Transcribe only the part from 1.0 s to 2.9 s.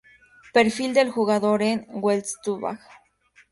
jugador en Weltfussball.at